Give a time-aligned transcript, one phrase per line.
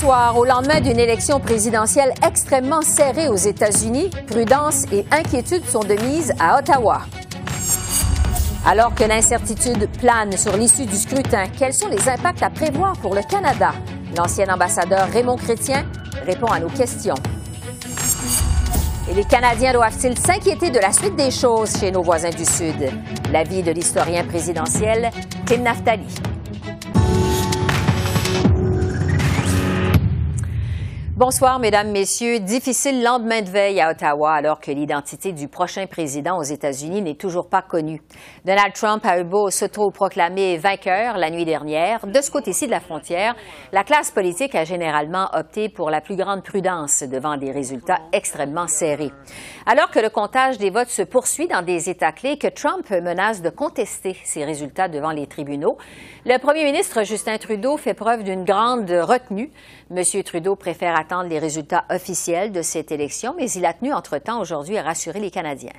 [0.00, 5.92] Soir, au lendemain d'une élection présidentielle extrêmement serrée aux États-Unis, prudence et inquiétude sont de
[5.92, 7.02] mise à Ottawa.
[8.66, 13.14] Alors que l'incertitude plane sur l'issue du scrutin, quels sont les impacts à prévoir pour
[13.14, 13.72] le Canada?
[14.16, 15.84] L'ancien ambassadeur Raymond Chrétien
[16.24, 17.16] répond à nos questions.
[19.10, 22.90] Et les Canadiens doivent-ils s'inquiéter de la suite des choses chez nos voisins du Sud?
[23.30, 25.10] L'avis de l'historien présidentiel
[25.44, 26.29] Tim Naftali.
[31.20, 32.40] Bonsoir, Mesdames, Messieurs.
[32.40, 37.14] Difficile lendemain de veille à Ottawa alors que l'identité du prochain président aux États-Unis n'est
[37.14, 38.00] toujours pas connue.
[38.46, 42.06] Donald Trump a eu beau s'auto-proclamer vainqueur la nuit dernière.
[42.06, 43.36] De ce côté-ci de la frontière,
[43.70, 48.66] la classe politique a généralement opté pour la plus grande prudence devant des résultats extrêmement
[48.66, 49.12] serrés.
[49.66, 53.42] Alors que le comptage des votes se poursuit dans des États clés, que Trump menace
[53.42, 55.76] de contester ces résultats devant les tribunaux,
[56.24, 59.50] le premier ministre Justin Trudeau fait preuve d'une grande retenue.
[59.92, 60.22] M.
[60.22, 64.78] Trudeau préfère attendre les résultats officiels de cette élection, mais il a tenu entre-temps aujourd'hui
[64.78, 65.72] à rassurer les Canadiens.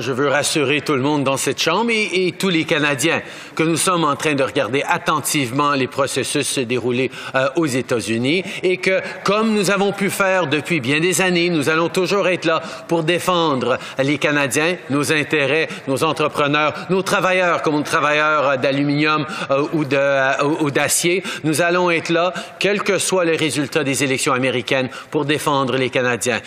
[0.00, 3.20] Je veux rassurer tout le monde dans cette Chambre et, tous les Canadiens
[3.54, 8.42] que nous sommes en train de regarder attentivement les processus se dérouler euh, aux États-Unis
[8.62, 12.46] et que, comme nous avons pu faire depuis bien des années, nous allons toujours être
[12.46, 19.26] là pour défendre les Canadiens, nos intérêts, nos entrepreneurs, nos travailleurs comme nos travailleurs d'aluminium
[19.50, 21.22] euh, ou euh, d'acier.
[21.44, 25.90] Nous allons être là, quel que soit le résultat des élections américaines, pour défendre les
[25.90, 26.40] Canadiens.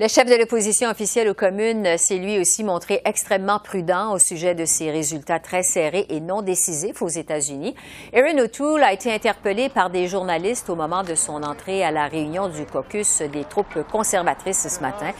[0.00, 4.56] Le chef de l'opposition officielle aux communes s'est lui aussi montré extrêmement prudent au sujet
[4.56, 7.76] de ces résultats très serrés et non décisifs aux États-Unis.
[8.12, 12.08] Erin O'Toole a été interpellé par des journalistes au moment de son entrée à la
[12.08, 15.12] réunion du caucus des troupes conservatrices ce matin.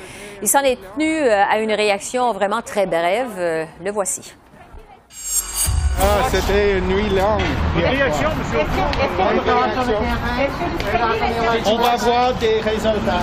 [0.42, 3.38] Il s'en est tenu euh, à une réaction vraiment très brève.
[3.38, 4.34] Euh, le voici.
[6.00, 7.42] Ah, c'était une nuit longue.
[7.76, 8.58] Réaction, monsieur.
[11.64, 13.22] On va voir des résultats.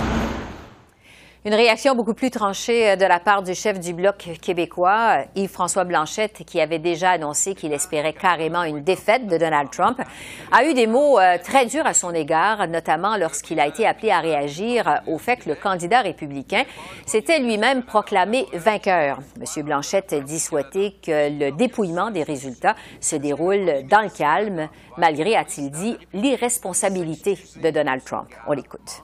[1.43, 5.85] Une réaction beaucoup plus tranchée euh, de la part du chef du Bloc québécois, Yves-François
[5.85, 9.99] Blanchette, qui avait déjà annoncé qu'il espérait carrément une défaite de Donald Trump,
[10.51, 14.11] a eu des mots euh, très durs à son égard, notamment lorsqu'il a été appelé
[14.11, 16.61] à réagir au fait que le candidat républicain
[17.07, 19.17] s'était lui-même proclamé vainqueur.
[19.39, 19.63] M.
[19.65, 25.71] Blanchette dit souhaiter que le dépouillement des résultats se déroule dans le calme, malgré, a-t-il
[25.71, 28.29] dit, l'irresponsabilité de Donald Trump.
[28.47, 29.01] On l'écoute.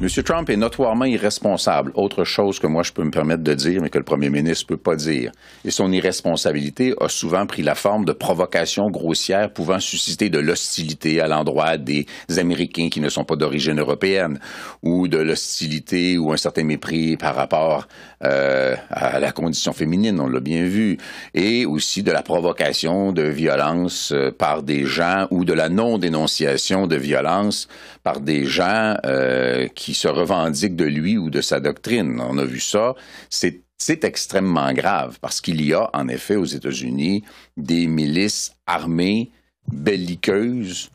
[0.00, 0.08] M.
[0.24, 3.90] Trump est notoirement irresponsable, autre chose que moi je peux me permettre de dire, mais
[3.90, 5.30] que le premier ministre ne peut pas dire.
[5.64, 11.20] Et son irresponsabilité a souvent pris la forme de provocations grossières pouvant susciter de l'hostilité
[11.20, 14.40] à l'endroit des Américains qui ne sont pas d'origine européenne,
[14.82, 17.86] ou de l'hostilité ou un certain mépris par rapport
[18.24, 20.98] euh, à la condition féminine, on l'a bien vu,
[21.34, 26.86] et aussi de la provocation de violence euh, par des gens ou de la non-dénonciation
[26.86, 27.68] de violence
[28.04, 32.20] par des gens euh, qui se revendiquent de lui ou de sa doctrine.
[32.20, 32.94] On a vu ça.
[33.28, 37.24] C'est extrêmement grave parce qu'il y a en effet aux États-Unis
[37.56, 39.30] des milices armées,
[39.72, 40.90] belliqueuses,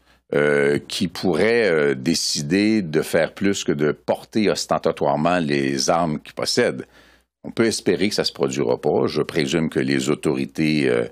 [0.90, 6.86] qui pourraient décider de faire plus que de porter ostentatoirement les armes qu'ils possèdent.
[7.47, 9.08] On peut espérer que ça ne se produira pas.
[9.08, 11.08] Je présume que les autorités euh,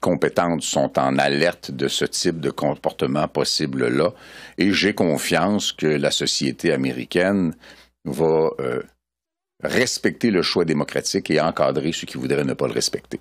[0.00, 4.12] compétentes sont en alerte de ce type de comportement possible-là.
[4.58, 7.56] Et j'ai confiance que la société américaine
[8.04, 8.80] va euh,
[9.64, 13.18] respecter le choix démocratique et encadrer ceux qui voudraient ne pas le respecter.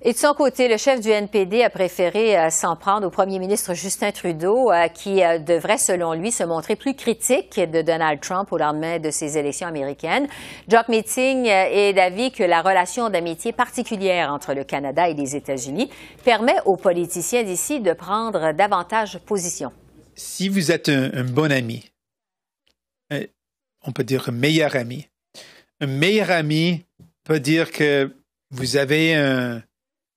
[0.00, 3.40] Et de son côté, le chef du NPD a préféré euh, s'en prendre au premier
[3.40, 8.20] ministre Justin Trudeau, euh, qui euh, devrait, selon lui, se montrer plus critique de Donald
[8.20, 10.28] Trump au lendemain de ces élections américaines.
[10.68, 15.90] Jock Meeting est d'avis que la relation d'amitié particulière entre le Canada et les États-Unis
[16.24, 19.72] permet aux politiciens d'ici de prendre davantage position.
[20.14, 21.90] Si vous êtes un, un bon ami,
[23.84, 25.08] on peut dire un meilleur ami,
[25.80, 26.84] un meilleur ami
[27.24, 28.14] peut dire que
[28.50, 29.62] vous avez un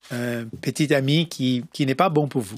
[0.09, 2.57] un petit ami qui, qui n'est pas bon pour vous.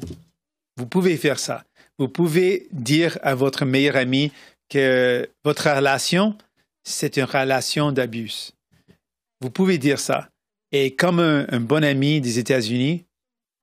[0.78, 1.64] Vous pouvez faire ça.
[2.00, 4.32] Vous pouvez dire à votre meilleur ami
[4.70, 6.36] que votre relation,
[6.84, 8.52] c'est une relation d'abus.
[9.42, 10.30] Vous pouvez dire ça.
[10.72, 13.06] Et comme un, bon ami des États-Unis,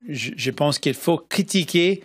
[0.08, 2.04] je, pense qu'il faut critiquer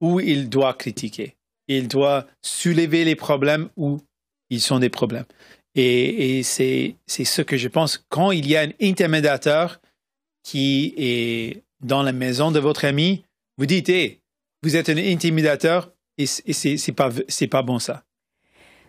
[0.00, 1.36] où il doit critiquer.
[1.66, 4.00] Il doit soulever les problèmes où
[4.48, 5.26] ils sont des problèmes.
[5.74, 8.02] Et, c'est ce que je pense.
[8.08, 9.80] Quand il y a un intimidateur
[10.42, 13.24] qui est dans la maison de votre ami,
[13.56, 14.20] vous dites, hey,
[14.62, 17.10] vous êtes un intimidateur et, c'est pas,
[17.50, 18.04] pas bon ça.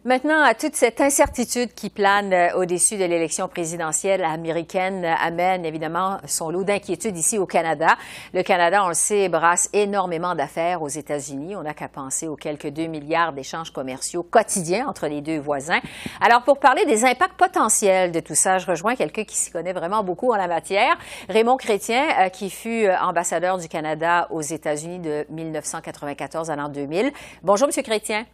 [0.06, 5.66] Maintenant, à toute cette incertitude qui plane euh, au-dessus de l'élection présidentielle américaine euh, amène
[5.66, 7.98] évidemment son lot d'inquiétude ici au Canada.
[8.34, 11.58] Le Canada, on le sait, brasse énormément d'affaires aux États-Unis.
[11.58, 15.82] On n'a qu'à penser aux quelques 2 milliards d'échanges commerciaux quotidiens entre les deux voisins.
[16.22, 19.74] Alors, pour parler des impacts potentiels de tout ça, je rejoins quelqu'un qui s'y connaît
[19.74, 20.98] vraiment beaucoup en la matière,
[21.28, 27.12] Raymond Chrétien, euh, qui fut ambassadeur du Canada aux États-Unis de 1994 à l'an 2000.
[27.44, 28.26] Bonjour, Monsieur Chrétien.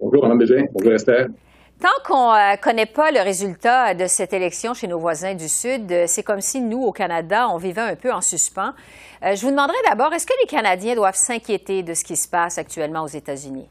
[0.00, 0.64] Bonjour, Mme Bégin.
[0.72, 1.28] Bonjour, Esther.
[1.80, 5.48] Tant qu'on ne euh, connaît pas le résultat de cette élection chez nos voisins du
[5.48, 8.72] Sud, euh, c'est comme si nous, au Canada, on vivait un peu en suspens.
[9.24, 12.28] Euh, je vous demanderai d'abord, est-ce que les Canadiens doivent s'inquiéter de ce qui se
[12.28, 13.68] passe actuellement aux États-Unis?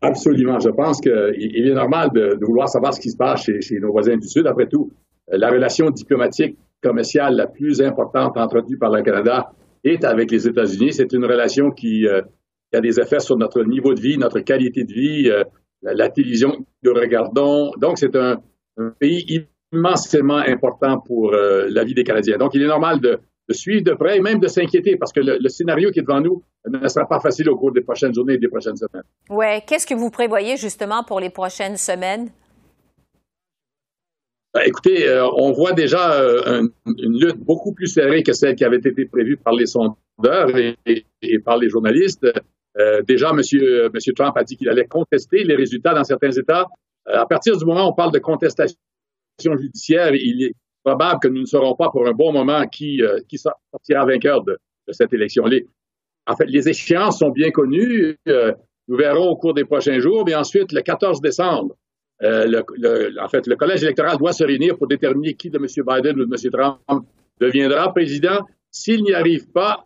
[0.00, 0.60] Absolument.
[0.60, 3.90] Je pense qu'il est normal de, vouloir savoir ce qui se passe chez, chez, nos
[3.90, 4.46] voisins du Sud.
[4.46, 4.90] Après tout,
[5.28, 9.50] la relation diplomatique commerciale la plus importante entretenue par le Canada
[9.82, 10.92] est avec les États-Unis.
[10.92, 12.06] C'est une relation qui
[12.72, 15.44] il y a des effets sur notre niveau de vie, notre qualité de vie, euh,
[15.82, 17.70] la, télévision que nous regardons.
[17.78, 18.40] Donc, c'est un,
[18.98, 22.36] pays immensément important pour euh, la vie des Canadiens.
[22.36, 23.18] Donc, il est normal de,
[23.50, 26.42] suivre de près et même de s'inquiéter parce que le, scénario qui est devant nous
[26.68, 29.04] ne sera pas facile au cours des prochaines journées et des prochaines semaines.
[29.30, 29.62] Oui.
[29.66, 32.28] Qu'est-ce que vous prévoyez justement pour les prochaines semaines?
[34.52, 36.20] Ben, écoutez, euh, on voit déjà
[36.86, 41.38] une lutte beaucoup plus serrée que celle qui avait été prévue par les sondeurs et
[41.44, 42.26] par les journalistes.
[42.78, 43.36] Euh, déjà, M.
[43.36, 46.66] Monsieur Trump a dit qu'il allait contester les résultats dans certains États.
[47.08, 48.76] Euh, à partir du moment où on parle de contestation
[49.38, 50.52] judiciaire, il est
[50.84, 53.18] probable que nous ne saurons pas pour un bon moment qui, euh,
[53.72, 54.58] sortira vainqueur de,
[54.90, 55.44] cette élection.
[55.46, 55.66] Les,
[56.26, 58.16] en fait, les échéances sont bien connues.
[58.88, 60.24] nous verrons au cours des prochains jours.
[60.24, 61.76] Mais ensuite, le 14 décembre,
[62.20, 65.66] le collège électoral doit se réunir pour déterminer qui de M.
[65.66, 66.50] Biden ou de M.
[66.52, 67.06] Trump
[67.40, 68.46] deviendra président.
[68.70, 69.84] S'il n'y arrive pas,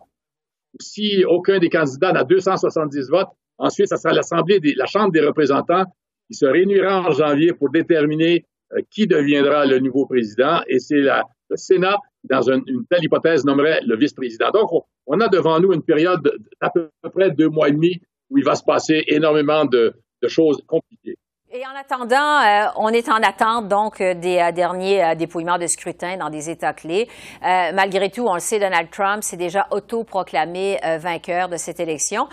[0.79, 5.85] si aucun des candidats n'a 270 votes, ensuite, ce sera l'Assemblée, la Chambre des représentants
[6.27, 10.61] qui se réunira en janvier pour déterminer euh, qui deviendra le nouveau président.
[10.67, 14.49] Et c'est le Sénat, dans une, telle hypothèse, nommerait le vice-président.
[14.51, 14.69] Donc,
[15.05, 16.21] on, a devant nous une période
[16.61, 19.93] d'à peu près deux mois et demi où il va se passer énormément de
[20.27, 21.17] choses compliquées.
[21.53, 25.67] Et en attendant, euh, on est en attente donc euh, des euh, derniers dépouillements de
[25.67, 27.09] scrutin dans des États clés.
[27.41, 32.27] malgré tout, on le sait, Donald Trump s'est déjà autoproclamé vainqueur de cette élection.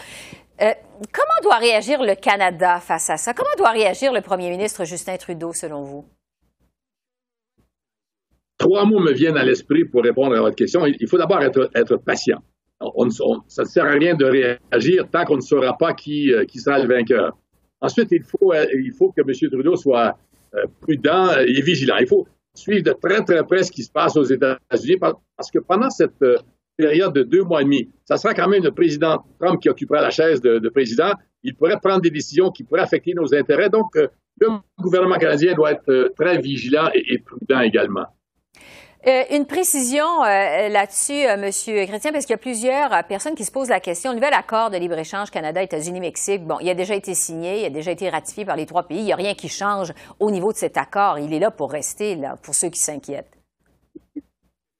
[0.59, 3.35] comment doit réagir le Canada face à ça?
[3.35, 6.05] Comment doit réagir le premier ministre Justin Trudeau, selon vous?
[8.57, 10.87] Trois mots me viennent à l'esprit pour répondre à votre question.
[10.87, 12.39] Il faut d'abord être, patient.
[13.49, 16.87] ça ne sert à rien de réagir tant qu'on ne saura pas qui sera le
[16.87, 17.37] vainqueur.
[17.81, 19.51] Ensuite, il faut, euh, il que M.
[19.51, 20.19] Trudeau soit
[20.55, 21.97] euh, prudent et vigilant.
[22.01, 25.61] Il faut suivre de très, très près ce qui se passe aux États-Unis parce que
[25.61, 26.37] pendant cette euh,
[26.77, 30.01] période de deux mois et demi, ça sera quand même le président Trump qui occupera
[30.01, 31.13] la chaise de, président.
[31.43, 33.69] Il pourrait prendre des décisions qui pourraient affecter nos intérêts.
[33.69, 34.49] Donc, le
[34.79, 38.07] gouvernement canadien doit être très vigilant et prudent également.
[39.07, 43.45] Euh, une précision euh, là-dessus, euh, Monsieur Chrétien, parce qu'il y a plusieurs personnes qui
[43.45, 44.11] se posent la question.
[44.11, 47.65] Le nouvel accord de libre-échange Canada, États-Unis, Mexique, bon, il a déjà été signé, il
[47.67, 48.99] a déjà été ratifié par les trois pays.
[48.99, 51.21] Il n'y a rien qui change au niveau de cet accord.
[51.21, 53.31] Il est là pour rester, pour ceux qui s'inquiètent.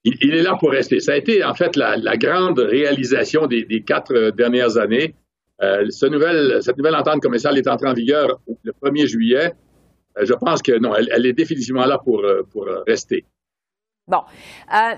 [0.03, 0.99] Il, est là pour rester.
[0.99, 5.15] Ça a été, en fait, la, grande réalisation des, quatre dernières années.
[5.91, 9.53] cette nouvelle entente commerciale est entrée en vigueur le 1er juillet.
[10.21, 12.25] je pense que non, elle, est définitivement là pour
[12.87, 13.25] rester.
[14.09, 14.23] Bon.
[14.75, 14.95] Euh,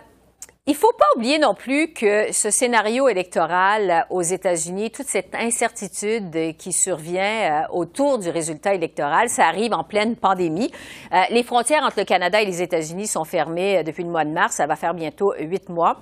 [0.66, 5.34] il ne faut pas oublier non plus que ce scénario électoral aux États-Unis, toute cette
[5.34, 10.70] incertitude qui survient euh, autour du résultat électoral, ça arrive en pleine pandémie.
[11.12, 14.30] Euh, les frontières entre le Canada et les États-Unis sont fermées depuis le mois de
[14.30, 14.56] mars.
[14.56, 15.96] Ça va faire bientôt huit mois.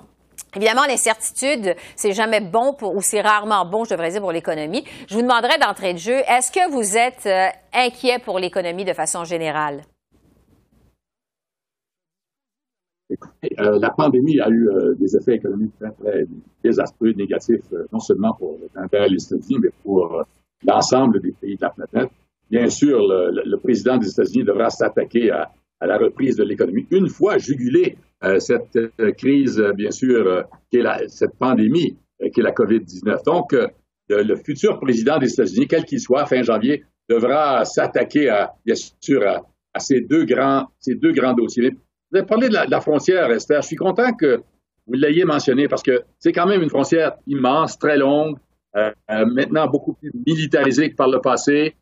[0.54, 4.84] Évidemment, l'incertitude, c'est jamais bon pour, ou c'est rarement bon, je devrais dire, pour l'économie.
[5.08, 7.28] Je vous demanderai d'entrée de jeu, est-ce que vous êtes
[7.72, 9.82] inquiet pour l'économie de façon générale?
[13.10, 16.26] Euh, la pandémie a eu euh, des effets économiques très, très
[16.62, 18.58] désastreux, négatifs, euh, non seulement pour
[18.92, 20.24] et les États-Unis, mais pour
[20.66, 22.10] l'ensemble des pays de la planète.
[22.50, 25.50] Bien sûr, le, président des États-Unis devra s'attaquer à,
[25.80, 27.96] la reprise de l'économie une fois jugulée
[28.38, 28.78] cette
[29.16, 30.44] crise, bien sûr,
[31.06, 31.96] cette pandémie,
[32.32, 33.24] qui est la COVID-19.
[33.24, 33.54] Donc,
[34.08, 39.22] le, futur président des États-Unis, quel qu'il soit, fin janvier, devra s'attaquer à, bien sûr,
[39.28, 39.42] à,
[39.74, 41.76] à, ces deux grands, ces deux grands dossiers.
[42.10, 43.60] Vous avez parlé de la, frontière, Esther.
[43.60, 44.42] Je suis content que
[44.86, 48.38] vous l'ayez mentionné parce que c'est quand même une frontière immense, très longue.
[49.08, 51.76] maintenant beaucoup plus militarisée que par le passé,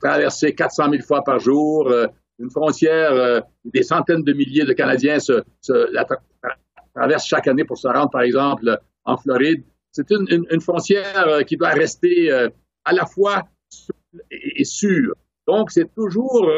[0.00, 1.92] traversée 400 000 fois par jour,
[2.40, 5.42] une frontière où des centaines de milliers de Canadiens se,
[5.92, 6.04] la
[6.94, 9.62] traversent chaque année pour se rendre, par exemple, en Floride.
[9.92, 12.32] C'est une, une, frontière qui doit rester
[12.84, 13.44] à la fois
[14.32, 15.14] et sûre.
[15.46, 16.50] Donc, c'est toujours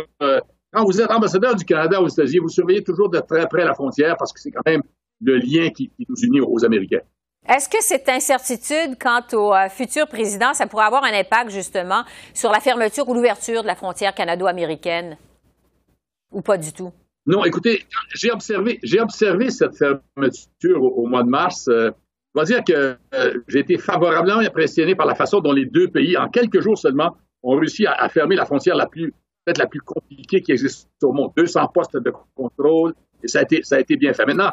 [0.72, 3.74] quand vous êtes ambassadeur du Canada aux États-Unis, vous surveillez toujours de très près la
[3.74, 4.82] frontière parce que c'est quand même
[5.20, 7.00] le lien qui, nous unit aux Américains.
[7.48, 12.04] Est-ce que cette incertitude quant au euh, futur président, ça pourrait avoir un impact justement
[12.34, 15.16] sur la fermeture ou l'ouverture de la frontière canado-américaine?
[16.32, 16.92] Ou pas du tout?
[17.26, 17.84] Non, écoutez,
[18.14, 21.66] j'ai observé, j'ai observé cette fermeture au, mois de mars.
[21.68, 21.90] Euh,
[22.34, 25.88] je dois dire que euh, j'ai été favorablement impressionné par la façon dont les deux
[25.88, 29.66] pays, en quelques jours seulement, ont réussi à fermer la frontière la plus peut-être la
[29.66, 31.32] plus compliquée qui existe au monde.
[31.36, 34.26] 200 postes de contrôle, et ça a été, ça a été bien fait.
[34.26, 34.50] Maintenant,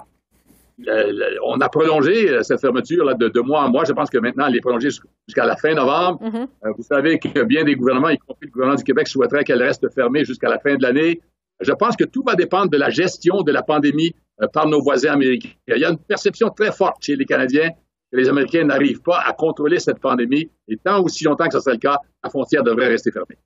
[1.44, 3.84] on a prolongé euh, cette fermeture là, de, mois en mois.
[3.86, 6.22] Je pense que maintenant, elle est prolongée jusqu'à la fin novembre.
[6.22, 6.48] Mm-hmm.
[6.66, 9.62] Euh, vous savez que bien des gouvernements, y compris le gouvernement du Québec, souhaiteraient qu'elle
[9.62, 11.22] reste fermée jusqu'à la fin de l'année.
[11.60, 14.82] Je pense que tout va dépendre de la gestion de la pandémie euh, par nos
[14.82, 15.50] voisins américains.
[15.68, 17.72] Il y a une perception très forte chez les Canadiens
[18.12, 20.50] que les Américains n'arrivent pas à contrôler cette pandémie.
[20.68, 23.38] Et tant aussi longtemps que ce sera le cas, la frontière devrait rester fermée.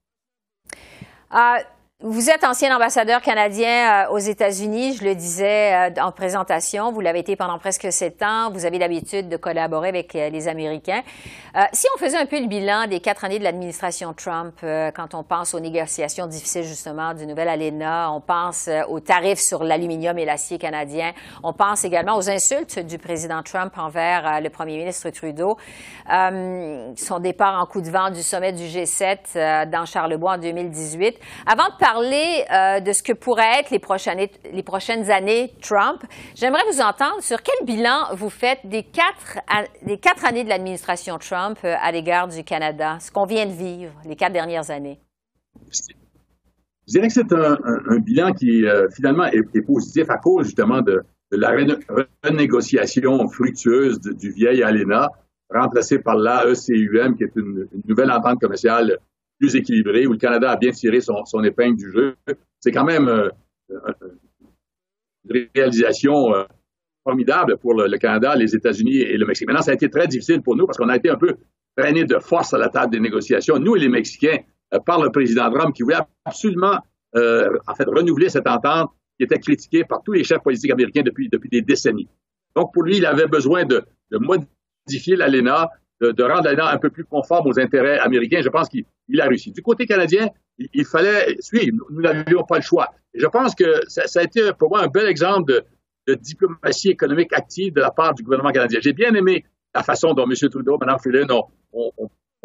[1.31, 1.59] Uh,
[2.03, 6.91] Vous êtes ancien ambassadeur canadien euh, aux États-Unis, je le disais euh, en présentation.
[6.91, 8.49] Vous l'avez été pendant presque sept ans.
[8.51, 11.03] Vous avez l'habitude de collaborer avec euh, les Américains.
[11.73, 14.55] si on faisait un peu le bilan des quatre années de l'administration Trump,
[14.95, 19.63] quand on pense aux négociations difficiles justement du nouvel ALENA, on pense aux tarifs sur
[19.63, 21.11] l'aluminium et l'acier canadien,
[21.43, 25.57] on pense également aux insultes du président Trump envers le premier ministre Trudeau,
[26.07, 31.19] son départ en coup de vent du sommet du G7 dans Charlebois en 2018.
[31.45, 36.01] Avant de euh, de ce que pourraient être les prochaines, années Trump.
[36.35, 39.39] J'aimerais vous entendre sur quel bilan vous faites des quatre,
[39.83, 43.51] des quatre années de l'administration Trump euh, à l'égard du Canada, ce qu'on vient de
[43.51, 44.99] vivre les quatre dernières années.
[46.87, 51.01] Je dirais que c'est un, bilan qui euh, finalement est, positif à cause justement de,
[51.33, 51.51] la
[52.23, 55.07] renégociation fructueuse du vieil ALENA,
[55.49, 58.97] remplacé par l'AECUM, qui est une nouvelle entente commerciale
[59.41, 62.15] plus équilibré, où le Canada a bien tiré son, épingle du jeu.
[62.59, 63.29] C'est quand même euh,
[65.29, 66.43] une réalisation euh,
[67.03, 69.47] formidable pour le, Canada, les États-Unis et le Mexique.
[69.47, 71.37] Maintenant, ça a été très difficile pour nous parce qu'on a été un peu
[71.75, 74.37] traînés de force à la table des négociations, nous et les Mexicains,
[74.75, 76.77] euh, par le président Trump qui voulait absolument,
[77.15, 81.29] en fait, renouveler cette entente qui était critiquée par tous les chefs politiques américains depuis,
[81.29, 82.07] des décennies.
[82.55, 85.69] Donc, pour lui, il avait besoin de, de modifier l'ALENA,
[85.99, 88.41] de, rendre l'ALENA un peu plus conforme aux intérêts américains.
[88.41, 88.85] Je pense qu'il
[89.19, 89.51] a réussi.
[89.51, 90.29] Du côté canadien,
[90.73, 91.85] il, fallait suivre.
[91.89, 92.89] Nous n'avions pas le choix.
[93.13, 95.63] Et je pense que ça, a été pour moi un bel exemple
[96.07, 98.79] de, diplomatie économique active de la part du gouvernement canadien.
[98.81, 100.49] J'ai bien aimé la façon dont M.
[100.49, 101.91] Trudeau et Mme Freeland ont,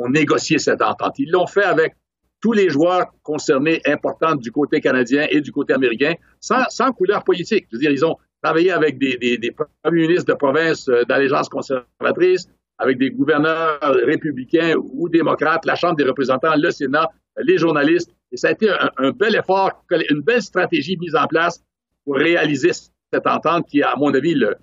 [0.08, 1.18] négocié cette entente.
[1.18, 1.94] Ils l'ont fait avec
[2.40, 7.66] tous les joueurs concernés importants du côté canadien et du côté américain, sans, couleur politique.
[7.70, 11.49] Je veux dire, ils ont travaillé avec des, des premiers ministres de province euh, d'allégeance
[11.49, 12.46] conservatrice,
[12.78, 18.11] avec des gouverneurs républicains ou démocrates, la Chambre des représentants, le Sénat, les journalistes.
[18.33, 21.62] Et ça a été un, bel effort, une belle stratégie mise en place
[22.04, 24.54] pour réaliser cette entente qui est, à mon avis, la,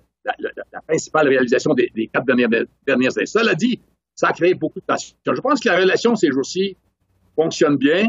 [0.86, 2.48] principale réalisation des, quatre dernières,
[2.86, 3.26] dernières années.
[3.26, 3.80] Cela dit,
[4.14, 5.16] ça a créé beaucoup de tensions.
[5.26, 6.76] Je pense que la relation ces jours-ci
[7.34, 8.06] fonctionne bien,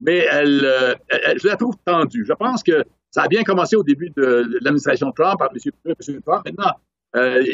[0.00, 0.96] mais elle,
[1.36, 2.24] je la trouve tendue.
[2.26, 6.20] Je pense que ça a bien commencé au début de l'administration Trump par M.
[6.24, 6.42] Trump.
[6.44, 6.72] Maintenant,
[7.16, 7.44] euh,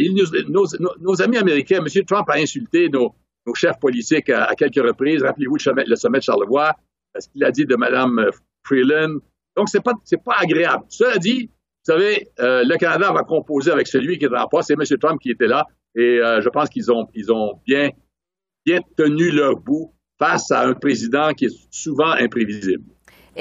[0.49, 2.05] nos, amis américains, M.
[2.05, 3.15] Trump a insulté nos,
[3.55, 5.23] chefs politiques à, quelques reprises.
[5.23, 6.73] Rappelez-vous le, sommet de Charlevoix,
[7.19, 8.31] ce qu'il a dit de Mme
[8.65, 9.19] Freeland.
[9.57, 10.85] Donc, c'est pas, pas agréable.
[10.89, 11.51] Cela dit,
[11.87, 14.69] vous savez, euh, le Canada va composer avec celui qui est en poste.
[14.69, 14.99] C'est M.
[14.99, 15.67] Trump qui était là.
[15.97, 17.07] Et euh, je pense qu'ils ont,
[17.67, 17.91] bien
[18.97, 22.85] tenu leur bout face à un président qui est souvent imprévisible.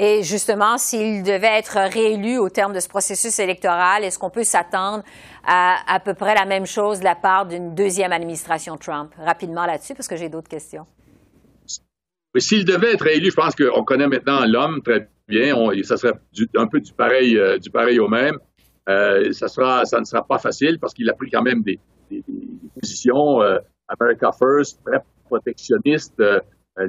[0.02, 4.44] Et justement, s'il devait être réélu au terme de ce processus électoral, est-ce qu'on peut
[4.44, 5.04] s'attendre
[5.44, 9.12] à à peu près la même chose de la part d'une deuxième administration Trump?
[9.18, 10.86] Rapidement là-dessus, parce que j'ai d'autres questions.
[12.38, 15.54] S'il devait être réélu, je pense qu'on connaît maintenant l'homme très bien.
[15.82, 16.14] ça serait
[16.56, 18.38] un peu du pareil, euh, du pareil au même.
[18.88, 19.48] Euh, ça,
[20.00, 21.78] ne sera pas facile parce qu'il a pris quand même des,
[22.74, 26.22] positions euh, America First, très protectionnistes.
[26.80, 26.86] Euh,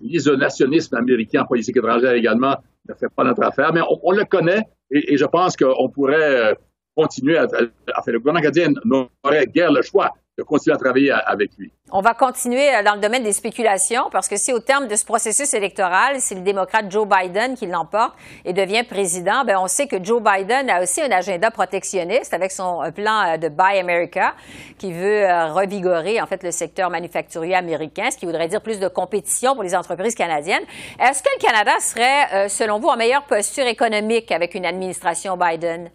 [0.00, 2.56] l'isolationnisme américain en politique étrangère également
[2.88, 6.54] ne fait pas notre affaire, mais on, le connaît et, je pense qu'on pourrait euh,
[6.96, 7.68] continuer à, faire.
[8.06, 11.72] Le gouvernement canadien n'aurait guère le choix de continuer à travailler avec lui.
[11.90, 14.96] On va continuer euh, dans le domaine des spéculations parce que si au terme de
[14.96, 18.14] ce processus électoral, c'est le démocrate Joe Biden qui l'emporte
[18.46, 22.50] et devient président, ben on sait que Joe Biden a aussi un agenda protectionniste avec
[22.50, 24.34] son plan euh, de Buy America
[24.78, 28.80] qui veut euh, revigorer en fait le secteur manufacturier américain, ce qui voudrait dire plus
[28.80, 30.64] de compétition pour les entreprises canadiennes.
[30.98, 35.90] Est-ce que le Canada serait, selon vous, en meilleure posture économique avec une administration Biden?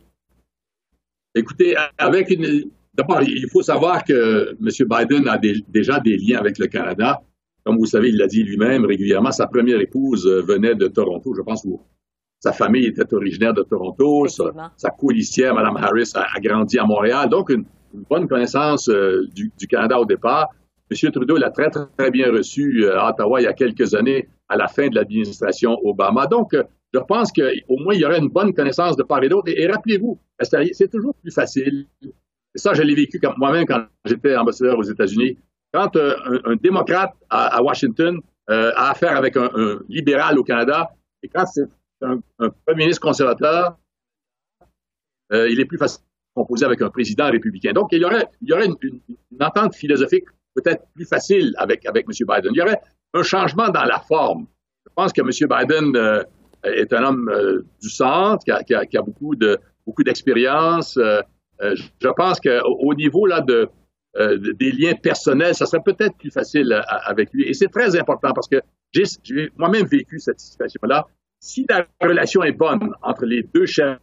[1.33, 4.87] Écoutez, avec une, D'abord, il faut savoir que M.
[4.89, 7.21] Biden a déjà des liens avec le Canada.
[7.63, 11.35] Comme vous savez, il l'a dit lui-même régulièrement, sa première épouse euh, venait de Toronto,
[11.35, 11.79] je pense, où
[12.39, 14.27] sa famille était originaire de Toronto.
[14.27, 14.45] Sa,
[14.77, 17.29] sa Mme Harris, a, grandi à Montréal.
[17.29, 17.65] Donc, une,
[18.09, 20.47] bonne connaissance euh, du, Canada au départ.
[20.89, 21.11] M.
[21.11, 24.57] Trudeau l'a très, très, bien reçu euh, à Ottawa il y a quelques années, à
[24.57, 26.25] la fin de l'administration Obama.
[26.25, 26.55] Donc,
[26.93, 29.51] je pense qu'au moins, il y aurait une bonne connaissance de part et d'autre.
[29.55, 30.19] et rappelez-vous,
[30.71, 31.85] c'est toujours plus facile
[32.57, 35.37] et ça, je l'ai vécu moi-même quand j'étais ambassadeur aux États-Unis.
[35.71, 39.51] Quand euh, un, démocrate à, Washington euh, a affaire avec un,
[39.89, 40.89] libéral au Canada,
[41.21, 41.69] et quand c'est
[42.01, 42.19] un,
[42.65, 43.77] premier ministre conservateur,
[45.33, 47.73] euh, il est plus facile de composer avec un président républicain.
[47.73, 48.99] Donc, il y aurait, une,
[49.39, 52.01] entente philosophique peut-être plus facile avec, M.
[52.07, 52.51] Biden.
[52.53, 52.81] Il y aurait
[53.13, 54.47] un changement dans la forme.
[54.87, 55.29] Je pense que M.
[55.29, 56.25] Biden
[56.63, 60.97] est un homme du centre, qui a, beaucoup de beaucoup d'expérience.
[61.61, 63.69] Je pense qu'au niveau là de
[64.17, 67.43] euh, des liens personnels, ça serait peut-être plus facile euh, avec lui.
[67.43, 68.57] Et c'est très important parce que
[68.91, 71.05] j'ai moi-même vécu cette situation-là.
[71.39, 73.99] Si la relation est bonne entre les deux chefs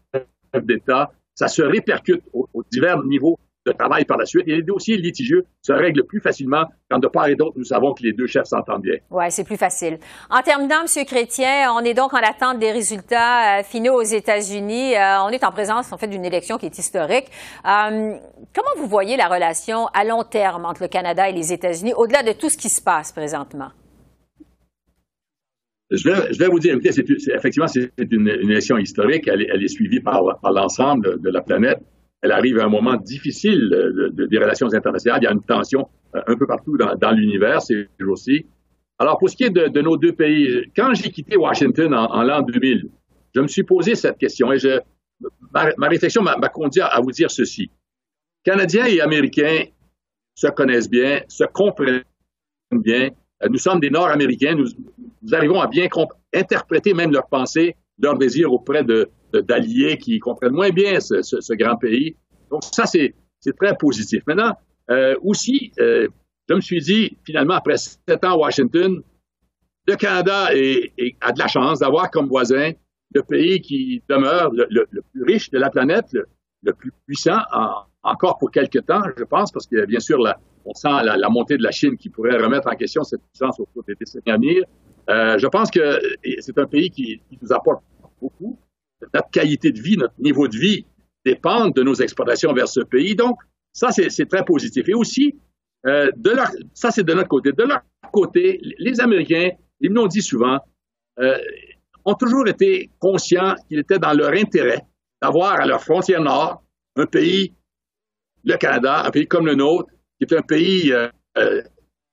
[0.63, 4.45] d'État, ça se répercute aux divers niveaux de travail par la suite.
[4.47, 7.95] Et les dossiers litigieux se règlent plus facilement quand de part et d'autre, nous savons
[7.95, 8.97] que les deux chefs s'entendent bien.
[9.11, 9.99] Oui, c'est plus facile.
[10.31, 11.05] En terminant, M.
[11.05, 14.95] Chrétien, on est donc en attente des résultats euh, finaux aux États-Unis.
[14.97, 17.27] Euh, on est en présence, en fait, d'une élection qui est historique.
[17.67, 18.15] Euh,
[18.55, 22.23] comment vous voyez la relation à long terme entre le Canada et les États-Unis, au-delà
[22.23, 23.71] de tout ce qui se passe présentement?
[25.91, 29.29] Je vais, vous dire, effectivement, c'est une, élection historique.
[29.29, 31.79] Elle, est suivie par l'ensemble de la planète
[32.25, 33.69] elle arrive à un moment difficile
[34.15, 35.21] des relations internationales.
[35.21, 38.47] Il y a une tension euh, un peu partout dans, l'univers ces jours-ci.
[38.99, 42.41] Alors, pour ce qui est de, nos deux pays, quand j'ai quitté Washington en, l'an
[42.41, 42.89] 2000,
[43.35, 44.81] je me suis posé cette question et je,
[45.53, 47.71] ma, réflexion m'a conduit à, vous dire ceci.
[48.43, 49.65] Canadiens et Américains
[50.35, 52.05] se connaissent bien, se comprennent
[52.73, 53.11] bien.
[53.43, 54.55] Euh, nous sommes des Nord-Américains.
[54.55, 54.69] Nous,
[55.23, 55.89] nous, arrivons à bien
[56.33, 61.77] interpréter même leurs pensées, leurs désirs auprès de, d'alliés qui comprennent moins bien ce, grand
[61.77, 62.17] pays.
[62.51, 63.15] Donc ça, c'est
[63.59, 64.23] très positif.
[64.27, 64.53] Maintenant,
[64.91, 66.09] euh, aussi, euh,
[66.49, 69.03] je me suis dit, finalement, après sept ans à Washington,
[69.87, 72.73] le Canada a de la chance d'avoir comme voisin
[73.15, 76.07] le pays qui demeure le, plus riche de la planète,
[76.63, 77.39] le, plus puissant,
[78.03, 80.19] encore pour quelque temps, je pense, parce que bien sûr,
[80.65, 83.67] on sent la, montée de la Chine qui pourrait remettre en question cette puissance au
[83.67, 84.65] cours des décennies à venir.
[85.11, 86.01] Euh, je pense que
[86.41, 87.83] c'est un pays qui, nous apporte
[88.21, 88.59] beaucoup
[89.13, 90.87] notre qualité de vie, notre niveau de vie
[91.25, 93.15] dépendent de nos exportations vers ce pays.
[93.15, 93.39] Donc,
[93.73, 94.89] ça, c'est très positif.
[94.89, 95.35] Et aussi,
[95.87, 97.53] euh, de leur, ça, c'est de notre côté.
[97.53, 100.59] De leur côté, les Américains, ils me l'ont dit souvent,
[101.19, 101.39] euh,
[102.05, 104.83] ont toujours été conscients qu'il était dans leur intérêt
[105.21, 106.63] d'avoir à leur frontière nord
[106.97, 107.55] un pays,
[108.45, 110.93] le Canada, un pays comme le nôtre, qui est un pays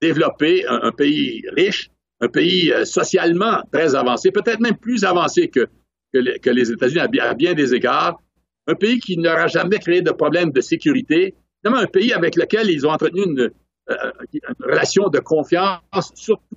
[0.02, 5.68] développé, un, pays riche, un pays socialement très avancé, peut-être même plus avancé que,
[6.14, 8.22] les, États-Unis à, bien des égards,
[8.68, 12.86] un pays qui n'aura jamais créé de problème de sécurité, un pays avec lequel ils
[12.86, 13.52] ont entretenu une,
[13.90, 14.12] euh,
[14.60, 15.82] relation de confiance,
[16.16, 16.56] surtout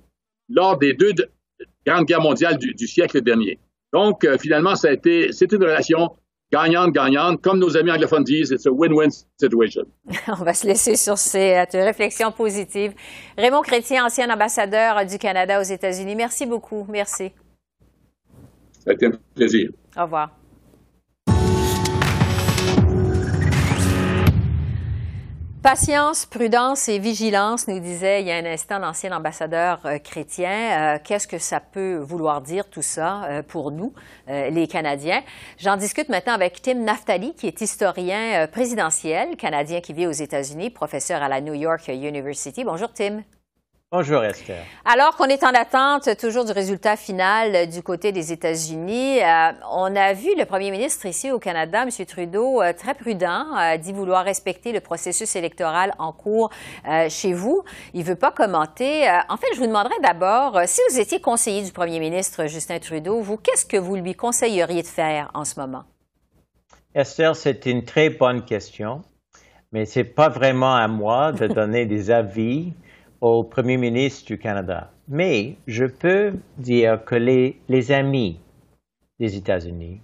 [0.49, 1.13] lors des deux
[1.85, 3.59] grandes guerres mondiales du, siècle dernier.
[3.93, 6.15] Donc, euh, finalement, ça a été, c'est une relation
[6.55, 7.41] gagnante-gagnante.
[7.41, 9.83] Comme nos amis anglophones disent, it's a win-win situation.
[10.27, 12.93] On va se laisser sur ces réflexions positives.
[13.37, 16.85] Raymond Chrétien, ancien ambassadeur du Canada aux États-Unis, merci beaucoup.
[16.89, 17.31] Merci.
[18.83, 19.69] Ça a été un plaisir.
[19.97, 20.29] Au revoir.
[25.65, 30.51] Patience, prudence et vigilance, nous disait il y a un instant l'ancien ambassadeur euh, chrétien.
[30.51, 33.91] Euh, qu'est-ce que ça peut vouloir dire tout ça euh, pour nous,
[34.27, 35.23] les Canadiens?
[35.57, 40.69] J'en discute maintenant avec Tim Naftali, qui est historien présidentiel canadien qui vit aux États-Unis,
[40.69, 42.63] professeur à la New York University.
[42.63, 43.23] Bonjour Tim.
[43.91, 44.63] Bonjour Esther.
[44.83, 49.95] Alors qu'on est en attente toujours du résultat final du côté des États-Unis, euh, on
[49.95, 52.05] a vu le premier ministre ici au Canada, M.
[52.07, 56.49] Trudeau, euh, très prudent, euh, dit vouloir respecter le processus électoral en cours
[57.09, 57.63] chez vous.
[57.93, 59.07] Il ne veut pas commenter.
[59.29, 63.21] en fait, je vous demanderais d'abord, si vous étiez conseiller du premier ministre Justin Trudeau,
[63.21, 65.83] vous, qu'est-ce que vous lui conseilleriez de faire en ce moment?
[66.95, 69.03] Esther, c'est une très bonne question.
[69.71, 72.73] mais ce n'est pas vraiment à moi de donner des avis
[73.21, 74.91] au Premier ministre du Canada.
[75.07, 78.39] Mais je peux dire que les, amis
[79.19, 80.01] des États-Unis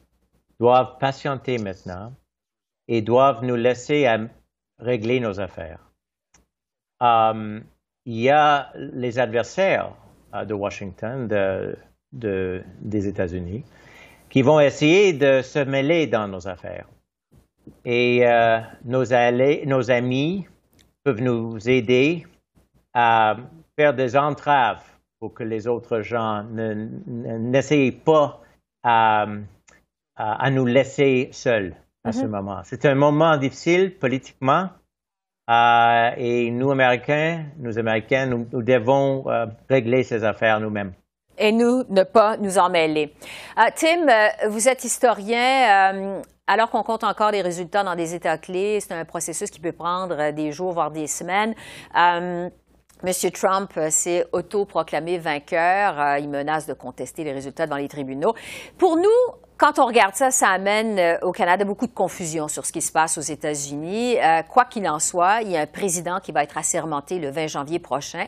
[0.60, 2.14] doivent patienter maintenant
[2.88, 4.08] et doivent nous laisser
[4.80, 5.80] régler nos affaires.
[7.00, 7.64] Um,
[8.06, 9.94] il y a les adversaires
[10.34, 11.76] uh, de Washington, de,
[12.14, 13.64] de, des États-Unis,
[14.30, 16.88] qui vont essayer de se mêler dans nos affaires.
[17.86, 20.48] Et euh, nos amis
[21.04, 22.26] peuvent nous aider
[22.94, 23.38] à
[23.78, 24.84] faire des entraves
[25.20, 28.42] pour que les autres gens n'essayent pas
[28.84, 29.28] à,
[30.16, 32.28] à, nous laisser seuls à ce mm-hmm.
[32.28, 32.62] moment.
[32.64, 34.70] C'est un moment difficile politiquement
[35.50, 40.94] euh, et nous, Américains, nous, Américains, nous, devons euh, régler ces affaires nous-mêmes
[41.38, 43.14] et nous ne pas nous en mêler.
[43.58, 44.06] Euh, Tim,
[44.50, 46.22] vous êtes historien.
[46.46, 49.72] alors qu'on compte encore les résultats dans des États clés, c'est un processus qui peut
[49.72, 51.56] prendre des jours, voire des semaines.
[53.04, 56.18] Monsieur Trump s'est autoproclamé vainqueur.
[56.18, 58.36] il menace de contester les résultats devant les tribunaux.
[58.78, 59.10] Pour nous,
[59.62, 62.82] quand on regarde ça, ça amène euh, au Canada beaucoup de confusion sur ce qui
[62.82, 64.18] se passe aux États-Unis.
[64.18, 67.30] Euh, quoi qu'il en soit, il y a un président qui va être assermenté le
[67.30, 68.26] 20 janvier prochain.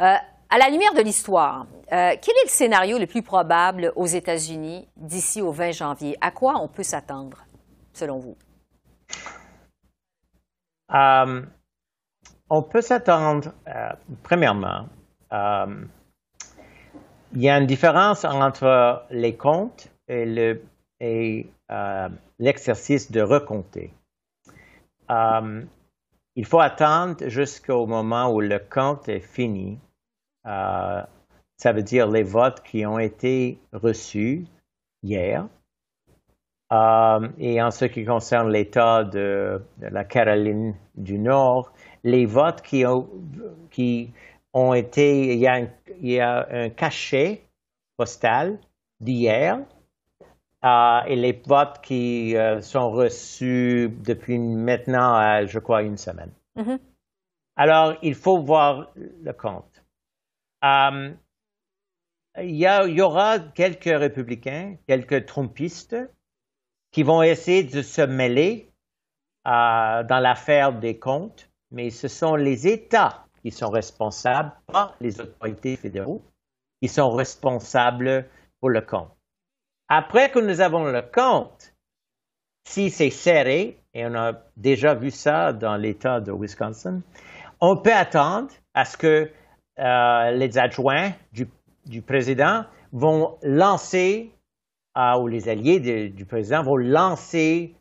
[0.00, 0.14] Euh,
[0.48, 5.42] à la lumière de l'histoire, quel est le scénario le plus probable aux États-Unis d'ici
[5.42, 6.16] au 20 janvier?
[6.22, 7.44] À quoi on peut s'attendre,
[7.92, 8.36] selon vous?
[12.50, 13.52] On peut s'attendre,
[14.22, 14.86] premièrement,
[17.32, 22.08] il y a une différence entre les comptes et euh,
[22.38, 23.92] l'exercice de recompter.
[25.10, 25.62] Euh,
[26.36, 29.78] il faut attendre jusqu'au moment où le compte est fini.
[30.46, 31.02] Euh,
[31.56, 34.46] ça veut dire les votes qui ont été reçus
[35.02, 35.46] hier.
[37.38, 41.72] et en ce qui concerne l'État de, la Caroline du Nord,
[42.04, 43.08] les votes qui ont,
[43.70, 44.12] qui
[44.52, 45.66] ont été, il y a
[46.00, 47.42] il y a un cachet
[47.96, 48.58] postal
[49.00, 49.60] d'hier
[50.64, 56.32] euh, et les votes qui euh, sont reçus depuis maintenant, je crois, une semaine.
[56.56, 56.78] Mm-hmm.
[57.56, 59.84] Alors, il faut voir le compte.
[60.64, 61.12] Euh,
[62.38, 65.96] il, y il, y aura quelques républicains, quelques trompistes
[66.90, 68.70] qui vont essayer de se mêler
[69.44, 75.76] dans l'affaire des comptes, mais ce sont les États qui sont responsables, pas les autorités
[75.76, 76.22] fédéraux,
[76.80, 78.26] qui sont responsables
[78.60, 79.10] pour le compte.
[79.88, 81.74] Après que nous avons le compte,
[82.64, 87.00] si c'est serré, et on a déjà vu ça dans l'État de Wisconsin,
[87.60, 89.30] on peut attendre à ce que
[89.78, 94.30] euh, les adjoints du, président vont lancer,
[94.96, 97.74] euh, ou les alliés du président vont lancer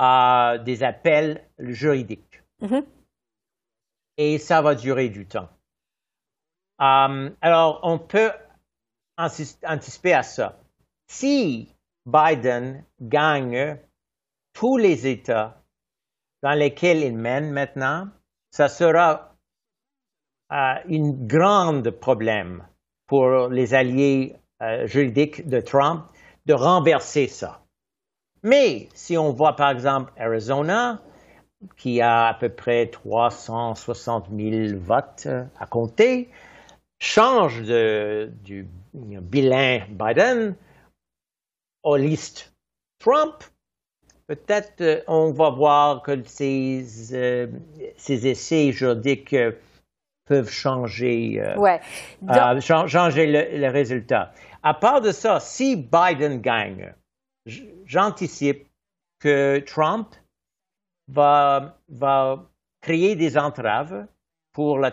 [0.00, 2.42] euh, des appels juridiques.
[2.62, 2.84] Mm-hmm.
[4.18, 5.48] Et ça va durer du temps.
[6.78, 8.32] alors, on peut
[9.16, 10.58] anticiper à ça
[11.08, 11.74] si
[12.06, 13.78] Biden gagne
[14.52, 15.62] tous les États
[16.42, 18.08] dans lesquels il mène maintenant,
[18.50, 19.34] ça sera
[20.52, 22.66] euh, un grand problème
[23.06, 26.06] pour les alliés euh, juridiques de Trump
[26.46, 27.62] de renverser ça.
[28.42, 31.02] Mais si on voit par exemple Arizona,
[31.76, 36.28] qui a à peu près 360 000 votes à compter,
[36.98, 40.54] change de, du bilan Biden,
[41.82, 42.52] aux listes
[42.98, 43.44] Trump,
[44.26, 47.46] peut-être euh, on va voir que ces, euh,
[47.96, 49.52] ces essais juridiques euh,
[50.26, 51.40] peuvent changer,
[52.60, 54.32] changer le, le, résultat.
[54.64, 56.92] À part de ça, si Biden gagne,
[57.84, 58.66] j'anticipe
[59.20, 60.08] que Trump
[61.08, 62.44] va, va
[62.80, 64.06] créer des entraves
[64.52, 64.90] pour, la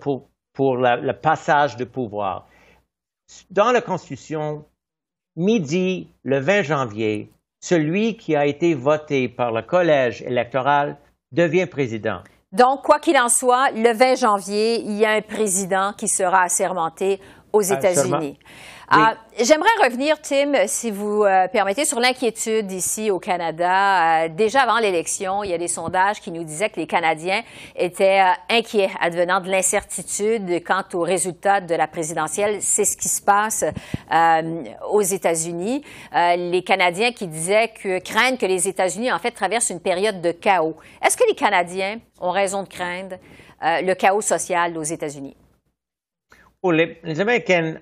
[0.00, 2.46] pour, pour le passage de pouvoir.
[3.50, 4.64] Dans la Constitution,
[5.36, 10.96] midi le 20 janvier, celui qui a été voté par le collège électoral
[11.32, 12.22] devient président.
[12.52, 16.42] Donc, quoi qu'il en soit, le 20 janvier, il y a un président qui sera
[16.44, 17.20] assermenté
[17.52, 18.38] aux États-Unis.
[18.90, 24.24] Ah, j'aimerais revenir, Tim, si vous euh, permettez, sur l'inquiétude ici au Canada.
[24.24, 27.42] Euh, déjà avant l'élection, il y a des sondages qui nous disaient que les Canadiens
[27.76, 32.62] étaient euh, inquiets advenant de l'incertitude quant aux résultats de la présidentielle.
[32.62, 33.64] C'est ce qui se passe
[34.90, 35.84] aux États-Unis.
[36.14, 40.32] les Canadiens qui disaient que craignent que les États-Unis, en fait, traversent une période de
[40.32, 40.76] chaos.
[41.04, 43.16] Est-ce que les Canadiens ont raison de craindre
[43.60, 45.36] le chaos social aux États-Unis?
[46.64, 47.74] Les, les Américains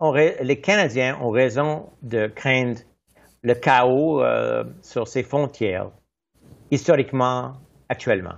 [0.00, 2.80] les Canadiens ont raison de craindre
[3.42, 5.90] le chaos euh, sur ces frontières,
[6.70, 7.54] historiquement
[7.88, 8.36] actuellement.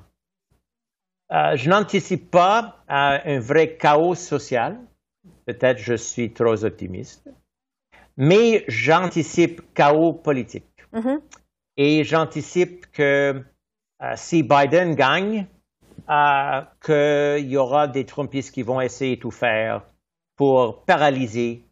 [1.33, 4.79] Euh, je n'anticipe pas un vrai chaos social.
[5.47, 7.29] Peut-être je suis trop optimiste.
[8.17, 10.85] Mais j'anticipe chaos politique.
[10.93, 11.21] Mm-hmm.
[11.79, 13.43] Et j'anticipe que
[14.17, 15.47] si Biden gagne,
[16.85, 19.83] qu'il y aura des Trumpistes qui vont essayer de tout faire
[20.37, 21.65] pour paralyser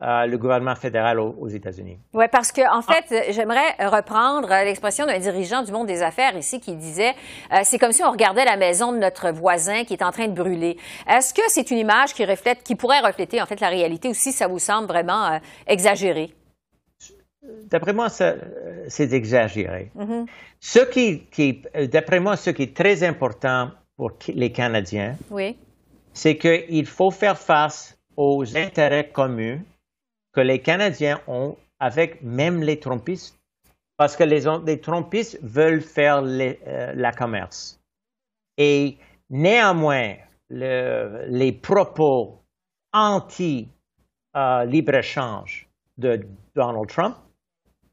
[0.00, 1.98] euh, le gouvernement fédéral aux, États-Unis.
[2.12, 6.60] Oui, parce que en fait, j'aimerais reprendre l'expression d'un dirigeant du monde des affaires ici
[6.60, 7.14] qui disait
[7.52, 10.28] euh, c'est comme si on regardait la maison de notre voisin qui est en train
[10.28, 10.76] de brûler.
[11.08, 14.14] Est-ce que c'est une image qui reflète, qui pourrait refléter en fait la réalité ou
[14.14, 16.32] si ça vous semble vraiment euh, exagéré?
[17.64, 19.90] D'après moi, c'est exagéré.
[19.96, 20.26] Mm-hmm.
[20.60, 25.56] Ce qui, qui d'après moi, ce qui est très important pour les Canadiens, oui.
[26.12, 29.60] c'est qu'il faut faire face aux intérêts communs
[30.32, 33.38] que les Canadiens ont avec même les trompistes,
[33.96, 37.80] parce que les, les trompistes veulent faire euh, la commerce.
[38.56, 38.98] Et
[39.30, 40.16] néanmoins,
[40.50, 42.42] les propos
[42.92, 46.26] anti-libre-échange de
[46.56, 47.14] Donald Trump,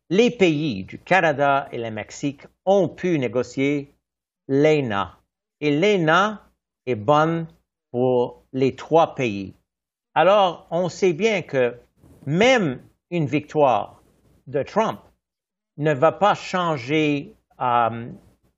[0.09, 3.93] les pays du Canada et le Mexique ont pu négocier
[4.47, 5.19] l'ENA.
[5.61, 6.41] Et l'ENA
[6.87, 7.45] est bonne
[7.91, 9.53] pour les trois pays.
[10.17, 11.77] Alors, on sait bien que
[12.25, 14.01] même une victoire
[14.47, 15.01] de Trump
[15.77, 18.09] ne va pas changer euh,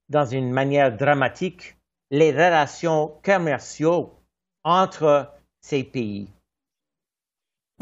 [0.10, 1.76] dans une manière dramatique
[2.12, 4.06] les relations commerciales
[4.64, 6.32] entre ces pays.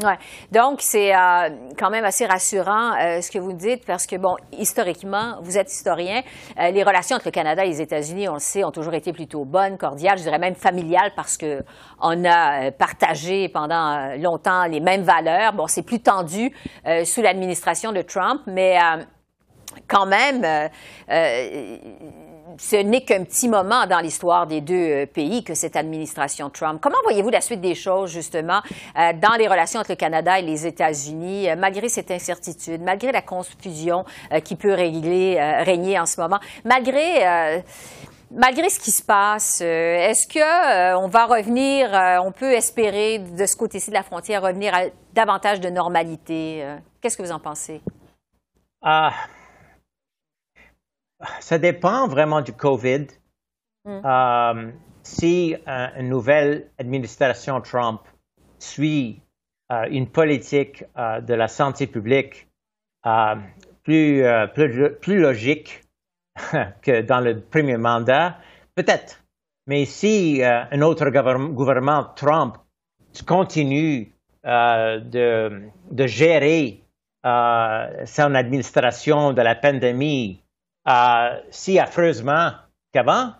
[0.04, 0.18] Ouais.
[0.52, 4.36] Donc, c'est euh, quand même assez rassurant euh, ce que vous dites parce que, bon,
[4.52, 6.20] historiquement, vous êtes historien,
[6.60, 9.14] euh, les relations entre le Canada et les États-Unis, on le sait, ont toujours été
[9.14, 11.64] plutôt bonnes, cordiales, je dirais même familiales parce que
[11.98, 15.54] on a partagé pendant longtemps les mêmes valeurs.
[15.54, 16.52] Bon, c'est plus tendu
[17.04, 18.76] sous l'administration de Trump, mais
[19.88, 20.68] quand même,
[22.58, 26.80] ce n'est qu'un petit moment dans l'histoire des deux euh, pays que cette administration Trump.
[26.80, 28.60] Comment voyez-vous la suite des choses, justement,
[28.98, 33.12] euh, dans les relations entre le Canada et les États-Unis, euh, malgré cette incertitude, malgré
[33.12, 34.04] la confusion
[34.44, 37.62] qui peut régler, régner en ce moment, malgré...
[38.32, 41.90] Malgré ce qui se passe, est-ce que on va revenir,
[42.24, 44.80] on peut espérer de ce côté-ci de la frontière revenir à
[45.14, 46.66] davantage de normalité
[47.00, 47.80] Qu'est-ce que vous en pensez?
[48.82, 49.12] Ah,
[51.40, 53.06] ça dépend vraiment du COVID.
[53.84, 54.00] Mm.
[54.04, 54.70] Euh,
[55.02, 58.00] si euh, une nouvelle administration Trump
[58.58, 59.22] suit
[59.70, 62.48] euh, une politique de la santé publique
[63.84, 64.24] plus,
[65.00, 65.82] plus, logique
[66.82, 68.38] que dans le premier mandat,
[68.74, 69.22] peut-être.
[69.68, 72.56] Mais si un autre gouvernement Trump
[73.26, 74.12] continue
[74.44, 76.82] de, de, gérer
[77.22, 80.42] son administration de la pandémie
[80.88, 82.52] euh, si affreusement
[82.92, 83.32] qu'avant,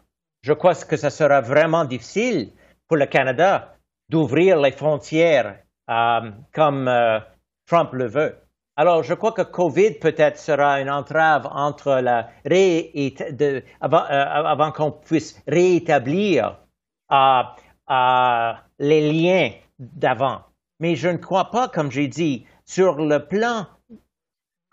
[0.42, 2.52] je crois que ce sera vraiment difficile
[2.88, 3.76] pour le Canada
[4.08, 5.58] d'ouvrir les frontières
[5.90, 7.18] euh, comme euh,
[7.66, 8.36] Trump le veut.
[8.76, 14.92] Alors, je crois que COVID peut-être sera une entrave entre la de, avant, avant qu'on
[14.92, 16.58] puisse réétablir
[18.78, 20.42] les liens d'avant.
[20.78, 23.66] Mais je ne crois pas, comme j'ai dit, sur le plan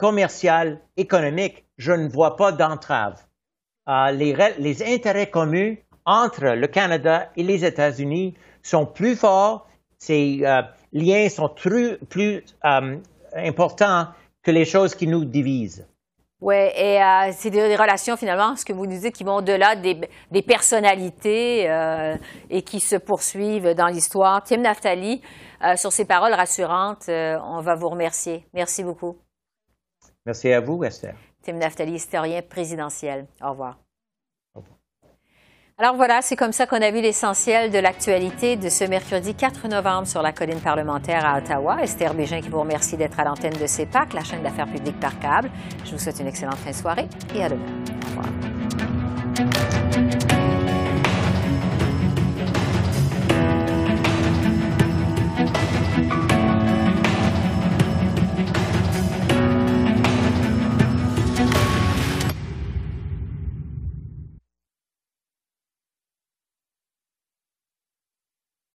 [0.03, 3.21] commercial, économique, je ne vois pas d'entrave.
[3.87, 9.65] Euh, les, intérêts communs entre le Canada et les États-Unis sont plus forts,
[9.97, 10.61] ces euh,
[10.91, 12.97] liens sont plus, euh,
[13.33, 14.07] importants
[14.43, 15.87] que les choses qui nous divisent.
[16.41, 16.99] Oui, et
[17.31, 21.71] c'est des, relations finalement, ce que vous nous dites, qui vont au-delà des, personnalités
[22.49, 24.43] et qui se poursuivent dans l'histoire.
[24.43, 25.21] Tim Naftali,
[25.77, 28.45] sur ces paroles rassurantes, on va vous remercier.
[28.53, 29.22] Merci beaucoup.
[30.25, 31.15] Merci à vous, Esther.
[31.43, 33.27] Tim Naftali, historien présidentiel.
[33.41, 33.77] Au revoir.
[35.79, 39.67] Alors voilà, c'est comme ça qu'on a vu l'essentiel de l'actualité de ce mercredi 4
[39.67, 41.81] novembre sur la colline parlementaire à Ottawa.
[41.81, 45.17] Esther Bégin qui vous remercie d'être à l'antenne de CEPAC, la chaîne d'affaires publiques par
[45.19, 45.49] câble.
[45.83, 47.65] Je vous souhaite une excellente fin de soirée et à demain.
[47.65, 48.52] Au revoir.